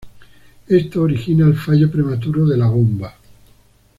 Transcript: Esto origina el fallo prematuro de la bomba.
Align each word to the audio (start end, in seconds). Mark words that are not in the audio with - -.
Esto 0.67 1.03
origina 1.03 1.45
el 1.45 1.55
fallo 1.55 1.91
prematuro 1.91 2.47
de 2.47 2.57
la 2.57 2.65
bomba. 2.65 3.15